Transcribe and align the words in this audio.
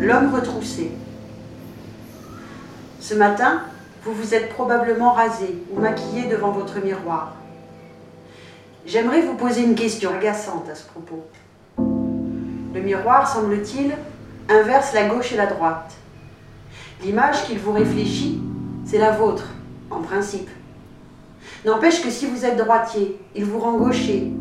L'homme 0.00 0.34
retroussé. 0.34 0.92
Ce 3.00 3.12
matin, 3.12 3.60
vous 4.02 4.14
vous 4.14 4.34
êtes 4.34 4.48
probablement 4.48 5.12
rasé 5.12 5.62
ou 5.70 5.78
maquillé 5.78 6.26
devant 6.26 6.52
votre 6.52 6.82
miroir. 6.82 7.34
J'aimerais 8.86 9.20
vous 9.20 9.34
poser 9.34 9.62
une 9.62 9.74
question 9.74 10.08
agaçante 10.14 10.70
à 10.70 10.74
ce 10.74 10.86
propos. 10.86 11.22
Le 11.76 12.80
miroir, 12.80 13.28
semble-t-il, 13.28 13.92
inverse 14.48 14.94
la 14.94 15.04
gauche 15.04 15.32
et 15.32 15.36
la 15.36 15.44
droite. 15.44 15.92
L'image 17.04 17.44
qu'il 17.44 17.58
vous 17.58 17.72
réfléchit, 17.72 18.40
c'est 18.86 18.96
la 18.96 19.10
vôtre, 19.10 19.48
en 19.90 20.00
principe. 20.00 20.48
N'empêche 21.66 22.02
que 22.02 22.08
si 22.08 22.24
vous 22.24 22.46
êtes 22.46 22.56
droitier, 22.56 23.20
il 23.34 23.44
vous 23.44 23.58
rend 23.58 23.74
gaucher. 23.74 24.32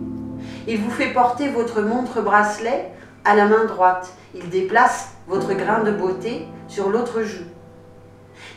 Il 0.69 0.77
vous 0.79 0.89
fait 0.89 1.11
porter 1.11 1.49
votre 1.49 1.81
montre 1.81 2.21
bracelet 2.21 2.93
à 3.25 3.35
la 3.35 3.45
main 3.45 3.65
droite. 3.65 4.13
Il 4.35 4.49
déplace 4.49 5.09
votre 5.27 5.53
grain 5.53 5.83
de 5.83 5.91
beauté 5.91 6.47
sur 6.67 6.89
l'autre 6.89 7.23
joue. 7.23 7.45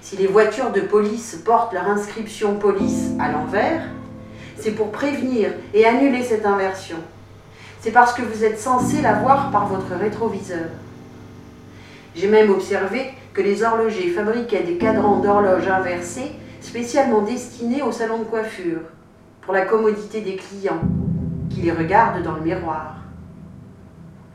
Si 0.01 0.17
les 0.17 0.27
voitures 0.27 0.71
de 0.71 0.81
police 0.81 1.41
portent 1.45 1.73
leur 1.73 1.89
inscription 1.89 2.57
police 2.57 3.11
à 3.19 3.33
l'envers, 3.33 3.83
c'est 4.59 4.73
pour 4.73 4.93
prévenir 4.93 5.51
et 5.73 5.87
annuler 5.87 6.23
cette 6.23 6.45
inversion. 6.45 6.99
C'est 7.81 7.91
parce 7.91 8.13
que 8.13 8.23
vous 8.23 8.45
êtes 8.45 8.61
censé 8.61 9.01
la 9.01 9.15
voir 9.15 9.51
par 9.51 9.67
votre 9.67 9.95
rétroviseur. 9.99 10.69
J'ai 12.15 12.29
même 12.29 12.51
observé 12.51 13.13
que 13.33 13.41
les 13.41 13.63
horlogers 13.63 14.11
fabriquaient 14.11 14.63
des 14.63 14.77
cadrans 14.77 15.21
d'horloge 15.21 15.67
inversés 15.67 16.33
spécialement 16.61 17.23
destinés 17.23 17.83
au 17.83 17.91
salon 17.91 18.19
de 18.19 18.25
coiffure, 18.25 18.83
pour 19.41 19.53
la 19.53 19.63
commodité 19.63 20.21
des 20.21 20.37
clients, 20.37 20.81
qui 21.51 21.63
les 21.63 21.73
regardent 21.73 22.23
dans 22.23 22.35
le 22.35 22.43
miroir. 22.43 22.97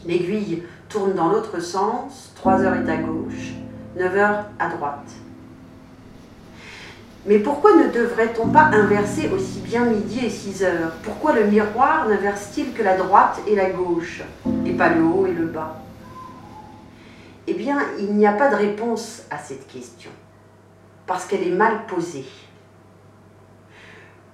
L'aiguille 0.05 0.63
tourne 0.89 1.13
dans 1.13 1.29
l'autre 1.29 1.59
sens, 1.59 2.31
3 2.35 2.61
heures 2.63 2.75
est 2.75 2.89
à 2.89 2.97
gauche, 2.97 3.53
9 3.97 4.17
heures 4.17 4.45
à 4.59 4.69
droite. 4.69 5.11
Mais 7.25 7.39
pourquoi 7.39 7.75
ne 7.75 7.91
devrait-on 7.91 8.47
pas 8.47 8.69
inverser 8.71 9.29
aussi 9.29 9.59
bien 9.59 9.83
midi 9.85 10.25
et 10.25 10.29
6 10.29 10.63
heures? 10.63 10.93
Pourquoi 11.03 11.33
le 11.33 11.45
miroir 11.45 12.07
n'inverse-t-il 12.07 12.73
que 12.73 12.83
la 12.83 12.95
droite 12.95 13.41
et 13.47 13.55
la 13.55 13.69
gauche, 13.69 14.23
et 14.65 14.71
pas 14.71 14.89
le 14.89 15.03
haut 15.03 15.25
et 15.25 15.33
le 15.33 15.45
bas? 15.45 15.75
Eh 17.47 17.53
bien, 17.53 17.79
il 17.99 18.13
n'y 18.13 18.27
a 18.27 18.33
pas 18.33 18.49
de 18.49 18.55
réponse 18.55 19.23
à 19.29 19.37
cette 19.37 19.67
question, 19.67 20.11
parce 21.05 21.25
qu'elle 21.25 21.45
est 21.45 21.51
mal 21.51 21.85
posée. 21.87 22.25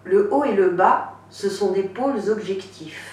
Le 0.04 0.32
haut 0.32 0.44
et 0.44 0.54
le 0.54 0.70
bas, 0.70 1.14
ce 1.30 1.50
sont 1.50 1.72
des 1.72 1.84
pôles 1.84 2.30
objectifs. 2.30 3.13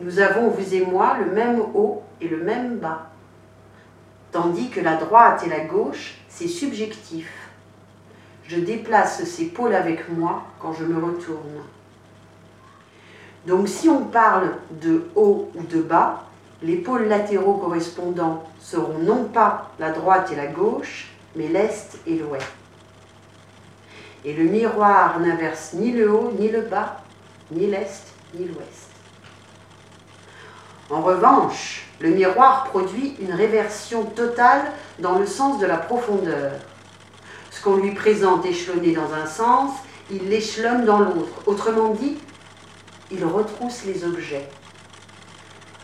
Nous 0.00 0.20
avons, 0.20 0.48
vous 0.48 0.74
et 0.74 0.84
moi, 0.84 1.16
le 1.18 1.32
même 1.32 1.60
haut 1.74 2.02
et 2.20 2.28
le 2.28 2.38
même 2.38 2.78
bas, 2.78 3.10
tandis 4.32 4.70
que 4.70 4.80
la 4.80 4.96
droite 4.96 5.42
et 5.44 5.48
la 5.48 5.60
gauche, 5.60 6.18
c'est 6.28 6.48
subjectif 6.48 7.48
je 8.48 8.56
déplace 8.56 9.22
ces 9.24 9.46
pôles 9.46 9.74
avec 9.74 10.08
moi 10.08 10.42
quand 10.58 10.72
je 10.72 10.84
me 10.84 10.96
retourne. 10.96 11.62
Donc 13.46 13.68
si 13.68 13.88
on 13.88 14.04
parle 14.04 14.54
de 14.82 15.04
haut 15.14 15.50
ou 15.54 15.62
de 15.62 15.82
bas, 15.82 16.24
les 16.62 16.76
pôles 16.76 17.06
latéraux 17.06 17.54
correspondants 17.54 18.42
seront 18.58 18.98
non 18.98 19.24
pas 19.24 19.70
la 19.78 19.90
droite 19.90 20.32
et 20.32 20.36
la 20.36 20.46
gauche, 20.46 21.08
mais 21.36 21.46
l'est 21.48 21.98
et 22.06 22.16
l'ouest. 22.16 22.46
Et 24.24 24.32
le 24.32 24.44
miroir 24.44 25.20
n'inverse 25.20 25.74
ni 25.74 25.92
le 25.92 26.10
haut 26.10 26.32
ni 26.38 26.48
le 26.48 26.62
bas, 26.62 27.02
ni 27.52 27.66
l'est 27.66 28.02
ni 28.34 28.46
l'ouest. 28.46 28.87
En 30.90 31.02
revanche, 31.02 31.84
le 32.00 32.10
miroir 32.10 32.64
produit 32.64 33.14
une 33.20 33.32
réversion 33.32 34.04
totale 34.04 34.72
dans 34.98 35.18
le 35.18 35.26
sens 35.26 35.58
de 35.58 35.66
la 35.66 35.76
profondeur. 35.76 36.52
Ce 37.50 37.62
qu'on 37.62 37.76
lui 37.76 37.92
présente 37.92 38.46
échelonné 38.46 38.92
dans 38.92 39.12
un 39.12 39.26
sens, 39.26 39.72
il 40.10 40.28
l'échelonne 40.28 40.86
dans 40.86 41.00
l'autre. 41.00 41.42
Autrement 41.46 41.90
dit, 41.90 42.16
il 43.10 43.24
retrousse 43.24 43.84
les 43.84 44.04
objets. 44.04 44.48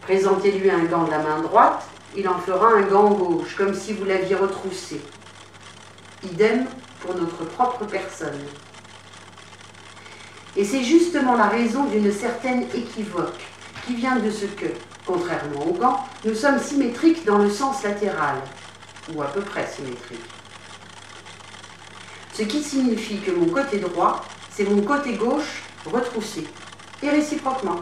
Présentez-lui 0.03 0.71
un 0.71 0.85
gant 0.85 1.05
de 1.05 1.11
la 1.11 1.19
main 1.19 1.41
droite, 1.41 1.83
il 2.17 2.29
en 2.29 2.39
fera 2.39 2.69
un 2.69 2.83
gant 2.83 3.11
gauche, 3.11 3.57
comme 3.57 3.75
si 3.75 3.93
vous 3.93 4.05
l'aviez 4.05 4.37
retroussé. 4.37 5.01
Idem 6.23 6.67
pour 7.01 7.15
notre 7.15 7.45
propre 7.45 7.85
personne. 7.85 8.41
Et 10.57 10.65
c'est 10.65 10.85
justement 10.85 11.37
la 11.37 11.49
raison 11.49 11.85
d'une 11.85 12.13
certaine 12.13 12.63
équivoque, 12.75 13.45
qui 13.87 13.95
vient 13.95 14.17
de 14.17 14.31
ce 14.31 14.47
que, 14.47 14.67
contrairement 15.07 15.67
au 15.67 15.73
gant, 15.73 16.05
nous 16.25 16.35
sommes 16.35 16.59
symétriques 16.59 17.25
dans 17.25 17.39
le 17.39 17.51
sens 17.51 17.83
latéral, 17.83 18.37
ou 19.15 19.23
à 19.23 19.27
peu 19.27 19.41
près 19.41 19.67
symétriques 19.67 20.21
ce 22.35 22.43
qui 22.43 22.63
signifie 22.63 23.21
que 23.21 23.31
mon 23.31 23.47
côté 23.47 23.79
droit, 23.79 24.25
c'est 24.51 24.69
mon 24.69 24.83
côté 24.83 25.15
gauche 25.15 25.63
retroussé, 25.87 26.45
et 27.03 27.09
réciproquement. 27.09 27.81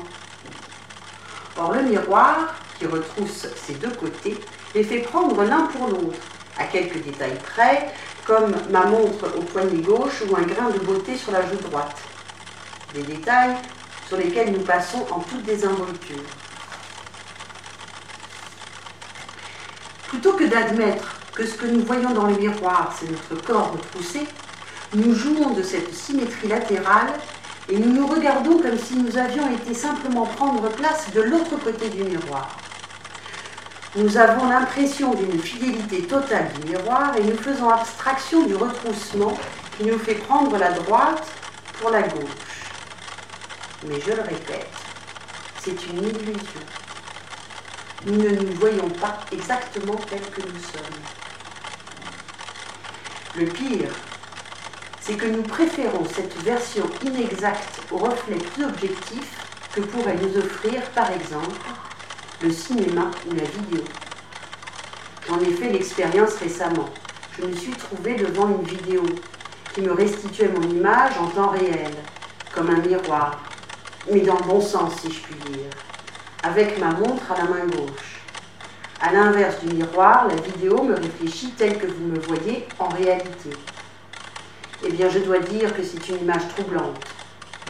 Or, 1.56 1.72
le 1.72 1.82
miroir, 1.82 2.54
qui 2.78 2.86
retrousse 2.86 3.46
ces 3.56 3.74
deux 3.74 3.90
côtés, 3.90 4.38
les 4.74 4.84
fait 4.84 4.98
prendre 4.98 5.42
l'un 5.42 5.62
pour 5.66 5.88
l'autre, 5.88 6.18
à 6.58 6.64
quelques 6.64 7.02
détails 7.02 7.38
près, 7.54 7.92
comme 8.26 8.54
ma 8.70 8.84
montre 8.84 9.26
au 9.36 9.40
poignet 9.40 9.80
gauche 9.80 10.22
ou 10.28 10.36
un 10.36 10.42
grain 10.42 10.70
de 10.70 10.78
beauté 10.80 11.16
sur 11.16 11.32
la 11.32 11.42
joue 11.42 11.56
droite. 11.56 11.96
Des 12.94 13.02
détails 13.02 13.56
sur 14.06 14.18
lesquels 14.18 14.52
nous 14.52 14.60
passons 14.60 15.06
en 15.10 15.20
toute 15.20 15.44
désinvolture. 15.44 16.22
Plutôt 20.12 20.34
que 20.34 20.44
d'admettre 20.44 21.16
que 21.34 21.46
ce 21.46 21.54
que 21.54 21.64
nous 21.64 21.80
voyons 21.86 22.10
dans 22.10 22.26
le 22.26 22.36
miroir, 22.36 22.94
c'est 23.00 23.10
notre 23.10 23.42
corps 23.46 23.72
retroussé, 23.72 24.26
nous 24.92 25.14
jouons 25.14 25.54
de 25.54 25.62
cette 25.62 25.94
symétrie 25.94 26.48
latérale 26.48 27.14
et 27.70 27.78
nous 27.78 27.94
nous 27.94 28.06
regardons 28.06 28.58
comme 28.58 28.76
si 28.76 28.94
nous 28.96 29.16
avions 29.16 29.50
été 29.50 29.72
simplement 29.72 30.26
prendre 30.26 30.68
place 30.68 31.10
de 31.14 31.22
l'autre 31.22 31.56
côté 31.64 31.88
du 31.88 32.04
miroir. 32.04 32.58
Nous 33.96 34.18
avons 34.18 34.50
l'impression 34.50 35.14
d'une 35.14 35.40
fidélité 35.40 36.02
totale 36.02 36.50
du 36.60 36.72
miroir 36.72 37.16
et 37.16 37.22
nous 37.22 37.38
faisons 37.38 37.70
abstraction 37.70 38.46
du 38.46 38.54
retroussement 38.54 39.32
qui 39.78 39.86
nous 39.86 39.98
fait 39.98 40.16
prendre 40.16 40.58
la 40.58 40.72
droite 40.72 41.26
pour 41.80 41.88
la 41.88 42.02
gauche. 42.02 42.36
Mais 43.88 43.98
je 43.98 44.10
le 44.12 44.20
répète, 44.20 44.68
c'est 45.58 45.86
une 45.86 46.04
illusion. 46.04 46.60
Nous 48.04 48.16
ne 48.16 48.30
nous 48.30 48.52
voyons 48.54 48.88
pas 48.88 49.20
exactement 49.30 49.94
tels 49.94 50.28
que 50.30 50.40
nous 50.40 50.58
sommes. 50.58 51.02
Le 53.36 53.46
pire, 53.46 53.92
c'est 55.00 55.14
que 55.14 55.26
nous 55.26 55.42
préférons 55.42 56.04
cette 56.12 56.36
version 56.42 56.84
inexacte 57.04 57.80
au 57.92 57.98
reflet 57.98 58.38
plus 58.54 58.64
objectif 58.64 59.36
que 59.72 59.82
pourrait 59.82 60.16
nous 60.20 60.36
offrir, 60.36 60.82
par 60.90 61.12
exemple, 61.12 61.56
le 62.42 62.50
cinéma 62.50 63.10
ou 63.30 63.34
la 63.34 63.44
vidéo. 63.44 63.84
J'en 65.28 65.38
ai 65.38 65.52
fait 65.52 65.70
l'expérience 65.70 66.34
récemment. 66.34 66.88
Je 67.38 67.46
me 67.46 67.54
suis 67.54 67.72
trouvée 67.72 68.16
devant 68.16 68.48
une 68.48 68.64
vidéo 68.64 69.04
qui 69.74 69.80
me 69.80 69.92
restituait 69.92 70.48
mon 70.48 70.62
image 70.68 71.12
en 71.18 71.28
temps 71.28 71.50
réel, 71.50 71.92
comme 72.52 72.68
un 72.68 72.78
miroir, 72.78 73.40
mais 74.10 74.20
dans 74.20 74.38
le 74.38 74.44
bon 74.44 74.60
sens 74.60 74.92
si 75.00 75.12
je 75.12 75.20
puis 75.20 75.52
dire, 75.52 75.70
avec 76.52 76.78
ma 76.78 76.90
montre 76.92 77.32
à 77.32 77.38
la 77.38 77.44
main 77.44 77.66
gauche. 77.66 78.20
À 79.00 79.12
l'inverse 79.12 79.58
du 79.64 79.74
miroir, 79.74 80.28
la 80.28 80.36
vidéo 80.36 80.82
me 80.82 80.94
réfléchit 80.94 81.50
telle 81.50 81.78
que 81.78 81.86
vous 81.86 82.06
me 82.06 82.20
voyez 82.20 82.66
en 82.78 82.88
réalité 82.88 83.50
eh 84.84 84.90
bien 84.90 85.08
je 85.08 85.20
dois 85.20 85.38
dire 85.38 85.74
que 85.74 85.82
c'est 85.82 86.08
une 86.08 86.22
image 86.22 86.48
troublante, 86.56 86.98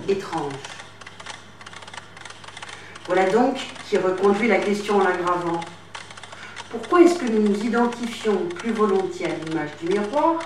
étrange. 0.08 0.52
Voilà 3.06 3.28
donc 3.30 3.56
qui 3.88 3.98
reconduit 3.98 4.48
la 4.48 4.58
question 4.58 4.96
en 4.96 5.04
l'aggravant. 5.04 5.60
Pourquoi 6.70 7.02
est-ce 7.02 7.18
que 7.18 7.26
nous 7.26 7.48
nous 7.48 7.64
identifions 7.64 8.36
plus 8.56 8.72
volontiers 8.72 9.26
à 9.26 9.34
l'image 9.44 9.70
du 9.82 9.88
miroir, 9.88 10.38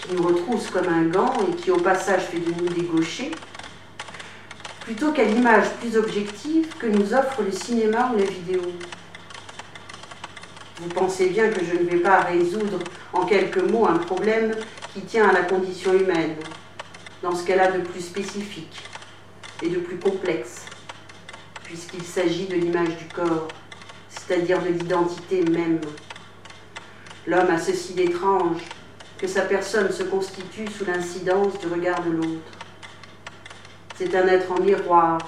qui 0.00 0.14
nous 0.14 0.22
retrousse 0.22 0.70
comme 0.70 0.88
un 0.88 1.06
gant 1.06 1.32
et 1.48 1.56
qui 1.56 1.70
au 1.70 1.78
passage 1.78 2.22
fait 2.22 2.38
de 2.38 2.52
nous 2.52 2.68
des 2.68 2.82
gauchers, 2.82 3.32
plutôt 4.90 5.12
qu'à 5.12 5.22
l'image 5.22 5.70
plus 5.78 5.96
objective 5.96 6.66
que 6.76 6.88
nous 6.88 7.14
offre 7.14 7.42
le 7.42 7.52
cinéma 7.52 8.10
ou 8.12 8.18
la 8.18 8.24
vidéo 8.24 8.60
Vous 10.80 10.88
pensez 10.88 11.28
bien 11.28 11.48
que 11.48 11.64
je 11.64 11.74
ne 11.74 11.88
vais 11.88 11.98
pas 11.98 12.22
résoudre 12.22 12.80
en 13.12 13.24
quelques 13.24 13.62
mots 13.62 13.86
un 13.86 13.98
problème 13.98 14.52
qui 14.92 15.02
tient 15.02 15.28
à 15.28 15.32
la 15.32 15.42
condition 15.42 15.94
humaine, 15.94 16.34
dans 17.22 17.32
ce 17.36 17.46
qu'elle 17.46 17.60
a 17.60 17.70
de 17.70 17.82
plus 17.82 18.00
spécifique 18.00 18.82
et 19.62 19.68
de 19.68 19.78
plus 19.78 19.96
complexe, 19.96 20.66
puisqu'il 21.62 22.02
s'agit 22.02 22.46
de 22.46 22.56
l'image 22.56 22.96
du 22.96 23.06
corps, 23.14 23.46
c'est-à-dire 24.08 24.60
de 24.60 24.70
l'identité 24.70 25.44
même. 25.44 25.80
L'homme 27.28 27.50
a 27.50 27.60
ceci 27.60 27.92
d'étrange 27.92 28.62
que 29.18 29.28
sa 29.28 29.42
personne 29.42 29.92
se 29.92 30.02
constitue 30.02 30.66
sous 30.66 30.84
l'incidence 30.84 31.60
du 31.60 31.68
regard 31.68 32.02
de 32.02 32.10
l'autre. 32.10 32.59
C'est 34.02 34.16
un 34.16 34.26
être 34.28 34.50
en 34.50 34.58
miroir, 34.58 35.18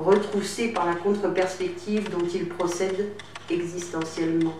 retroussé 0.00 0.72
par 0.72 0.84
la 0.84 0.96
contre-perspective 0.96 2.10
dont 2.10 2.26
il 2.26 2.48
procède 2.48 3.12
existentiellement. 3.48 4.56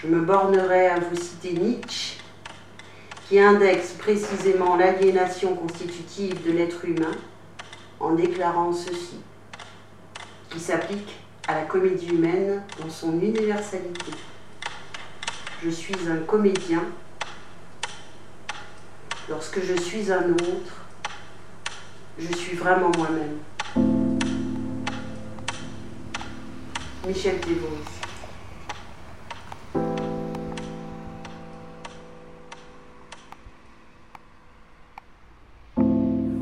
je 0.00 0.06
me 0.06 0.20
bornerai 0.20 0.86
à 0.86 1.00
vous 1.00 1.16
citer 1.16 1.54
Nietzsche, 1.54 2.18
qui 3.28 3.40
indexe 3.40 3.94
précisément 3.94 4.76
l'aliénation 4.76 5.56
constitutive 5.56 6.46
de 6.46 6.52
l'être 6.52 6.84
humain 6.84 7.16
en 7.98 8.12
déclarant 8.12 8.72
ceci, 8.72 9.18
qui 10.50 10.60
s'applique 10.60 11.16
à 11.48 11.56
la 11.56 11.62
comédie 11.62 12.10
humaine 12.10 12.62
dans 12.80 12.90
son 12.90 13.20
universalité. 13.20 14.12
Je 15.64 15.70
suis 15.70 15.96
un 16.08 16.24
comédien 16.24 16.84
lorsque 19.28 19.60
je 19.64 19.74
suis 19.74 20.12
un 20.12 20.30
autre, 20.30 20.79
je 22.20 22.36
suis 22.36 22.56
vraiment 22.56 22.90
moi-même. 22.96 23.38
Michel 27.06 27.36
Desvos. 27.40 28.00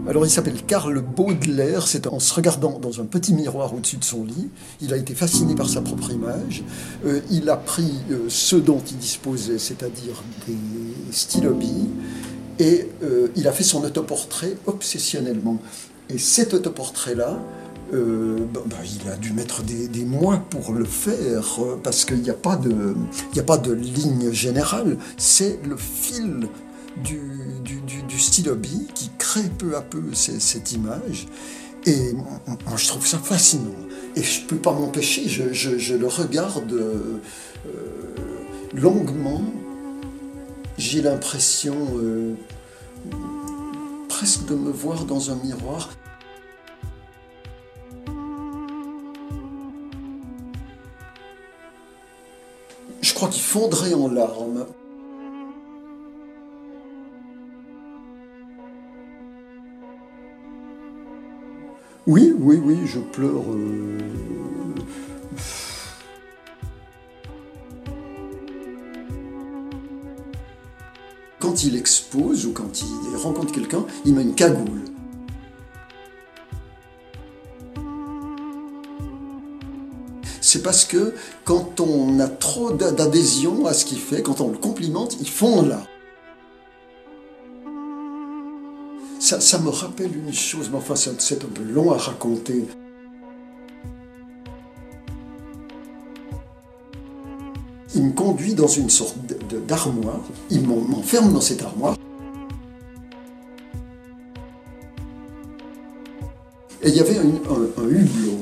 Alors 0.08 0.24
il 0.24 0.30
s'appelle 0.30 0.64
Karl 0.66 1.00
Baudelaire, 1.02 1.86
c'est 1.86 2.06
en 2.06 2.18
se 2.18 2.32
regardant 2.32 2.78
dans 2.78 2.98
un 3.00 3.04
petit 3.04 3.34
miroir 3.34 3.74
au-dessus 3.74 3.98
de 3.98 4.04
son 4.04 4.24
lit, 4.24 4.48
il 4.80 4.94
a 4.94 4.96
été 4.96 5.14
fasciné 5.14 5.54
par 5.54 5.68
sa 5.68 5.82
propre 5.82 6.10
image, 6.10 6.64
euh, 7.04 7.20
il 7.30 7.48
a 7.50 7.56
pris 7.56 7.92
euh, 8.10 8.24
ce 8.28 8.56
dont 8.56 8.82
il 8.90 8.96
disposait, 8.96 9.58
c'est-à-dire 9.58 10.22
des 10.46 10.56
stylobies, 11.12 11.90
et 12.58 12.88
euh, 13.02 13.28
il 13.36 13.46
a 13.48 13.52
fait 13.52 13.64
son 13.64 13.84
autoportrait 13.84 14.56
obsessionnellement. 14.66 15.58
Et 16.10 16.18
cet 16.18 16.54
autoportrait-là, 16.54 17.38
bah, 17.92 18.60
bah, 18.66 18.76
il 18.84 19.08
a 19.08 19.16
dû 19.16 19.32
mettre 19.32 19.62
des, 19.62 20.04
mois 20.04 20.42
pour 20.50 20.72
le 20.72 20.84
faire, 20.84 21.58
parce 21.82 22.04
qu'il 22.04 22.20
n'y 22.20 22.30
a, 22.30 22.34
pas 22.34 22.56
de, 22.56 22.94
a 23.38 23.42
pas 23.42 23.56
de 23.56 23.72
ligne 23.72 24.30
générale, 24.30 24.98
c'est 25.16 25.58
le 25.66 25.76
fil 25.76 26.48
du, 27.02 27.20
du, 27.64 28.02
du, 28.02 28.18
stylobi 28.18 28.88
qui 28.94 29.10
crée 29.18 29.48
peu 29.58 29.76
à 29.76 29.80
peu 29.80 30.02
cette 30.12 30.72
image. 30.72 31.28
Et 31.86 32.12
moi, 32.12 32.76
je 32.76 32.86
trouve 32.88 33.06
ça 33.06 33.18
fascinant. 33.18 33.74
Et 34.16 34.22
je 34.22 34.42
ne 34.42 34.46
peux 34.46 34.56
pas 34.56 34.72
m'empêcher, 34.72 35.28
je, 35.28 35.94
le 35.94 36.06
regarde 36.06 36.72
euh, 36.72 37.20
longuement. 38.74 39.42
J'ai 40.78 41.02
l'impression 41.02 41.74
euh, 41.96 42.36
presque 44.08 44.46
de 44.46 44.54
me 44.54 44.70
voir 44.70 45.04
dans 45.04 45.32
un 45.32 45.34
miroir. 45.34 45.88
Je 53.02 53.12
crois 53.12 53.28
qu'il 53.28 53.42
fondrait 53.42 53.92
en 53.92 54.08
larmes. 54.08 54.66
Oui, 62.06 62.32
oui, 62.38 62.60
oui, 62.64 62.86
je 62.86 63.00
pleure. 63.00 63.52
Euh, 63.52 64.47
quand 71.40 71.64
il 71.64 71.76
expose 71.76 72.46
ou 72.46 72.52
quand 72.52 72.82
il 72.82 73.16
rencontre 73.16 73.52
quelqu'un, 73.52 73.84
il 74.04 74.14
met 74.14 74.22
une 74.22 74.34
cagoule. 74.34 74.82
C'est 80.40 80.62
parce 80.62 80.84
que 80.84 81.14
quand 81.44 81.80
on 81.80 82.20
a 82.20 82.28
trop 82.28 82.72
d'adhésion 82.72 83.66
à 83.66 83.74
ce 83.74 83.84
qu'il 83.84 83.98
fait, 83.98 84.22
quand 84.22 84.40
on 84.40 84.48
le 84.48 84.56
complimente, 84.56 85.16
il 85.20 85.28
fond 85.28 85.62
là. 85.62 85.82
ça, 89.20 89.58
me 89.58 89.68
rappelle 89.68 90.16
une 90.16 90.32
chose, 90.32 90.70
mais 90.70 90.78
enfin 90.78 90.94
c'est 90.96 91.44
un 91.44 91.48
peu 91.48 91.62
long 91.62 91.92
à 91.92 91.98
raconter. 91.98 92.66
Il 97.98 98.04
me 98.04 98.12
conduit 98.12 98.54
dans 98.54 98.68
une 98.68 98.90
sorte 98.90 99.16
d'armoire, 99.66 100.20
il 100.50 100.64
m'enferme 100.68 101.32
dans 101.32 101.40
cette 101.40 101.62
armoire. 101.62 101.96
Et 106.80 106.90
il 106.90 106.94
y 106.94 107.00
avait 107.00 107.18
un, 107.18 107.24
hublot. 107.24 108.38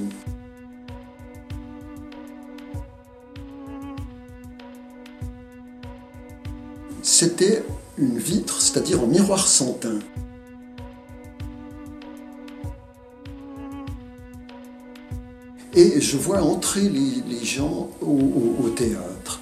C'était 7.00 7.64
une 7.96 8.18
vitre, 8.18 8.60
c'est-à-dire 8.60 9.00
un 9.02 9.06
miroir 9.06 9.48
sans 9.48 9.72
teint. 9.72 10.00
et 15.76 16.00
je 16.00 16.16
vois 16.16 16.42
entrer 16.42 16.88
les, 16.88 17.44
gens 17.44 17.90
au, 18.00 18.68
théâtre. 18.70 19.35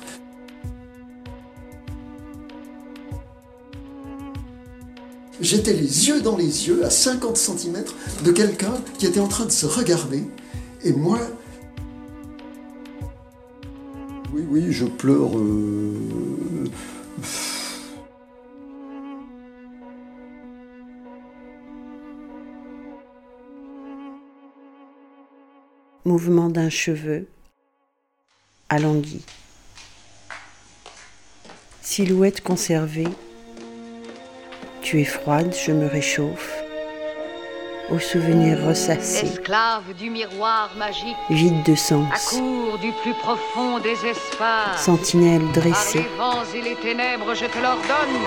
J'étais 5.45 5.75
les 5.75 6.09
yeux 6.09 6.23
dans 6.23 6.39
les 6.39 6.69
yeux, 6.69 6.87
à 6.87 6.91
50 6.91 7.37
cm 7.37 7.85
de 8.25 8.33
quelqu'un 8.33 8.73
qui 8.99 9.05
était 9.05 9.21
en 9.21 9.29
train 9.29 9.45
de 9.45 9.53
se 9.53 9.67
regarder. 9.67 10.25
Et 10.83 10.93
moi, 10.95 11.19
oui, 14.33 14.43
oui, 14.49 14.73
je 14.73 14.87
pleure. 14.87 15.37
Euh, 15.37 15.93
mouvement 26.07 26.49
d'un 26.49 26.71
cheveu, 26.71 27.27
alangui. 28.71 29.21
Silhouette 31.83 32.41
conservée, 32.41 33.09
tu 34.85 35.01
es 35.01 35.05
froide, 35.05 35.57
je 35.67 35.73
me 35.73 35.87
réchauffe. 35.87 36.63
Au 37.91 37.99
souvenir 37.99 38.59
ressassé, 38.67 39.27
esclave 39.27 39.95
du 39.99 40.11
miroir 40.11 40.71
magique, 40.79 41.17
vide 41.31 41.63
de 41.65 41.75
sens, 41.75 42.35
du 42.81 42.93
plus 43.03 43.15
profond 43.15 43.81
sentinelle 44.77 45.43
dressée, 45.53 45.99
les 45.99 46.17
vents 46.19 46.45
et 46.55 46.63
les 46.63 46.77
ténèbres, 46.77 47.35
je 47.35 47.47
te 47.47 47.59
l'ordonne. 47.59 48.21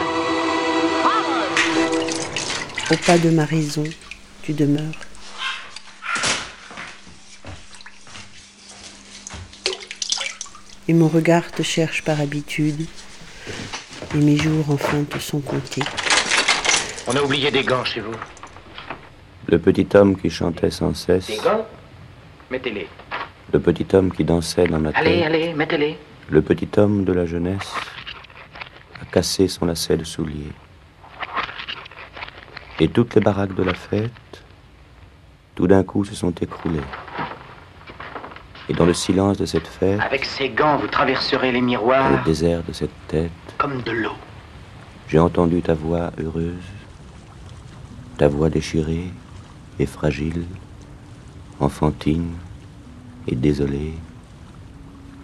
Parle 1.03 2.91
Au 2.91 2.97
pas 3.05 3.17
de 3.17 3.29
ma 3.29 3.45
raison, 3.45 3.83
tu 4.41 4.53
demeures. 4.53 4.83
et 10.89 10.93
mon 10.93 11.09
regard 11.09 11.51
te 11.51 11.63
cherche 11.63 12.01
par 12.03 12.21
habitude, 12.21 12.85
et 14.15 14.19
mes 14.19 14.37
jours 14.37 14.65
enfin 14.69 15.03
te 15.03 15.19
sont 15.19 15.41
comptés. 15.41 15.83
On 17.09 17.15
a 17.15 17.21
oublié 17.21 17.49
des 17.51 17.63
gants 17.63 17.85
chez 17.85 18.01
vous. 18.01 18.11
Le 19.47 19.59
petit 19.59 19.87
homme 19.93 20.17
qui 20.17 20.29
chantait 20.29 20.71
sans 20.71 20.93
cesse. 20.93 21.27
Des 21.27 21.37
gants 21.37 21.65
Mettez-les. 22.51 22.87
Le 23.53 23.59
petit 23.61 23.87
homme 23.95 24.11
qui 24.11 24.25
dansait 24.25 24.67
dans 24.67 24.79
ma 24.79 24.91
tête. 24.91 24.99
Allez, 24.99 25.23
allez, 25.23 25.53
mettez-les. 25.53 25.97
Le 26.29 26.41
petit 26.41 26.67
homme 26.77 27.05
de 27.05 27.13
la 27.13 27.25
jeunesse 27.25 27.73
a 29.01 29.05
cassé 29.05 29.47
son 29.47 29.65
lacet 29.65 29.95
de 29.95 30.03
soulier. 30.03 30.51
Et 32.81 32.89
toutes 32.89 33.15
les 33.15 33.21
baraques 33.21 33.55
de 33.55 33.63
la 33.63 33.73
fête, 33.73 34.11
tout 35.55 35.67
d'un 35.67 35.83
coup, 35.83 36.03
se 36.03 36.13
sont 36.13 36.31
écroulées. 36.31 36.81
Et 38.67 38.73
dans 38.73 38.85
le 38.85 38.93
silence 38.93 39.37
de 39.37 39.45
cette 39.45 39.67
fête, 39.67 40.01
avec 40.01 40.25
ces 40.25 40.49
gants, 40.49 40.75
vous 40.75 40.87
traverserez 40.87 41.53
les 41.53 41.61
miroirs. 41.61 42.11
Dans 42.11 42.17
le 42.17 42.23
désert 42.25 42.63
de 42.63 42.73
cette 42.73 43.07
tête, 43.07 43.31
comme 43.57 43.81
de 43.81 43.91
l'eau. 43.91 44.11
J'ai 45.07 45.19
entendu 45.19 45.61
ta 45.61 45.73
voix 45.73 46.11
heureuse, 46.21 46.53
ta 48.17 48.27
voix 48.27 48.49
déchirée 48.49 49.11
et 49.79 49.85
fragile, 49.85 50.45
enfantine 51.59 52.33
et 53.27 53.35
désolée, 53.35 53.93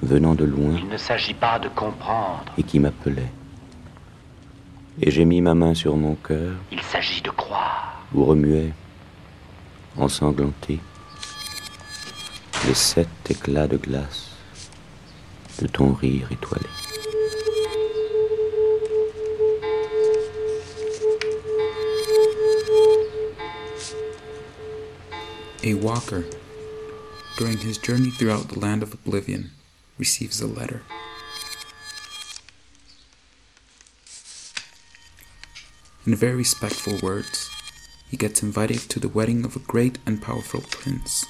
venant 0.01 0.35
de 0.35 0.45
loin. 0.45 0.75
Il 0.77 0.87
ne 0.87 0.97
s'agit 0.97 1.33
pas 1.33 1.57
de 1.59 1.69
comprendre. 1.69 2.45
Et 2.57 2.63
qui 2.63 2.79
m'appelait. 2.79 3.31
Et 5.01 5.09
j'ai 5.09 5.25
mis 5.25 5.41
ma 5.41 5.55
main 5.55 5.73
sur 5.73 5.97
mon 5.97 6.15
cœur. 6.15 6.53
Il 6.71 6.81
s'agit 6.81 7.21
de 7.21 7.31
croire. 7.31 8.03
Vous 8.11 8.25
remuez, 8.25 8.71
ensanglanté 9.97 10.79
les 12.67 12.73
sept 12.73 13.09
éclats 13.29 13.67
de 13.67 13.77
glace 13.77 14.29
de 15.61 15.67
ton 15.67 15.93
rire 15.93 16.27
étoilé. 16.31 16.65
A 25.65 25.75
walker, 25.75 26.25
during 27.37 27.57
his 27.59 27.77
journey 27.77 28.09
throughout 28.09 28.49
the 28.49 28.59
land 28.59 28.83
of 28.83 28.93
oblivion, 28.93 29.51
receives 29.97 30.41
a 30.41 30.45
letter. 30.45 30.81
In 36.05 36.15
very 36.15 36.35
respectful 36.35 36.99
words, 37.01 37.49
he 38.09 38.17
gets 38.17 38.43
invited 38.43 38.79
to 38.89 38.99
the 38.99 39.07
wedding 39.07 39.45
of 39.45 39.55
a 39.55 39.59
great 39.59 39.99
and 40.05 40.21
powerful 40.21 40.59
prince. 40.69 41.25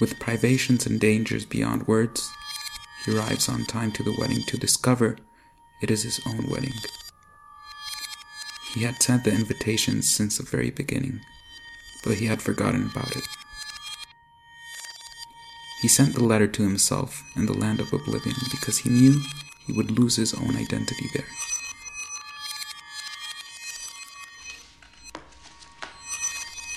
With 0.00 0.18
privations 0.18 0.84
and 0.84 0.98
dangers 0.98 1.46
beyond 1.46 1.86
words, 1.86 2.28
he 3.06 3.16
arrives 3.16 3.48
on 3.48 3.66
time 3.66 3.92
to 3.92 4.02
the 4.02 4.16
wedding 4.18 4.42
to 4.48 4.58
discover 4.58 5.16
it 5.82 5.90
is 5.90 6.04
his 6.04 6.20
own 6.26 6.48
wedding. 6.48 6.74
He 8.72 8.84
had 8.84 9.02
sent 9.02 9.24
the 9.24 9.34
invitations 9.34 10.10
since 10.10 10.38
the 10.38 10.44
very 10.44 10.70
beginning, 10.70 11.20
but 12.04 12.14
he 12.14 12.26
had 12.26 12.40
forgotten 12.40 12.88
about 12.90 13.14
it. 13.14 13.24
He 15.82 15.88
sent 15.88 16.14
the 16.14 16.24
letter 16.24 16.46
to 16.46 16.62
himself 16.62 17.22
in 17.34 17.46
the 17.46 17.58
land 17.58 17.80
of 17.80 17.92
oblivion 17.92 18.36
because 18.50 18.78
he 18.78 18.88
knew 18.88 19.20
he 19.66 19.72
would 19.72 19.90
lose 19.90 20.16
his 20.16 20.32
own 20.32 20.56
identity 20.56 21.06
there. 21.12 21.26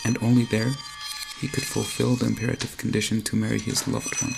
And 0.03 0.17
only 0.21 0.45
there 0.45 0.71
he 1.39 1.47
could 1.47 1.63
fulfill 1.63 2.15
the 2.15 2.25
imperative 2.25 2.77
condition 2.77 3.21
to 3.23 3.35
marry 3.35 3.59
his 3.59 3.87
loved 3.87 4.21
one. 4.21 4.33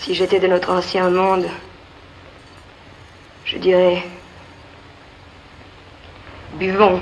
Si 0.00 0.14
j'étais 0.14 0.40
de 0.40 0.46
notre 0.46 0.70
ancien 0.70 1.10
monde, 1.10 1.46
je 3.44 3.58
dirais... 3.58 4.02
Buvons. 6.54 7.00